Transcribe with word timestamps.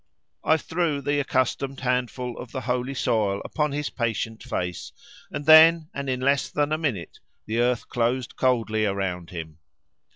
I 0.43 0.57
threw 0.57 0.99
the 0.99 1.19
accustomed 1.19 1.81
handful 1.81 2.35
of 2.39 2.51
the 2.51 2.61
holy 2.61 2.95
soil 2.95 3.39
upon 3.45 3.71
his 3.71 3.91
patient 3.91 4.41
face, 4.41 4.91
and 5.29 5.45
then, 5.45 5.91
and 5.93 6.09
in 6.09 6.19
less 6.21 6.49
than 6.49 6.71
a 6.71 6.77
minute, 6.79 7.19
the 7.45 7.59
earth 7.59 7.87
closed 7.87 8.35
coldly 8.35 8.83
round 8.85 9.29
him. 9.29 9.59